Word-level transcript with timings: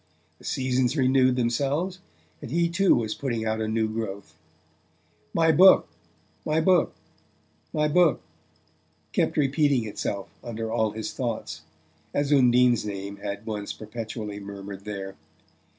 The 0.39 0.45
seasons 0.45 0.97
renewed 0.97 1.35
themselves, 1.35 1.99
and 2.41 2.49
he 2.49 2.69
too 2.69 2.95
was 2.95 3.13
putting 3.13 3.45
out 3.45 3.61
a 3.61 3.67
new 3.67 3.87
growth. 3.87 4.35
"My 5.31 5.51
book 5.51 5.87
my 6.43 6.59
book 6.59 6.95
my 7.71 7.87
book," 7.87 8.19
kept 9.13 9.37
repeating 9.37 9.85
itself 9.85 10.27
under 10.43 10.71
all 10.71 10.89
his 10.89 11.13
thoughts, 11.13 11.61
as 12.15 12.33
Undine's 12.33 12.83
name 12.83 13.17
had 13.17 13.45
once 13.45 13.73
perpetually 13.73 14.39
murmured 14.39 14.85
there. 14.85 15.17